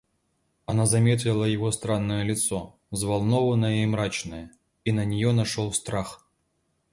Она 0.65 0.87
заметила 0.87 1.43
его 1.45 1.69
странное 1.71 2.23
лицо, 2.23 2.75
взволнованное 2.89 3.83
и 3.83 3.85
мрачное, 3.85 4.49
и 4.83 4.91
на 4.91 5.05
нее 5.05 5.31
нашел 5.31 5.71
страх. 5.73 6.25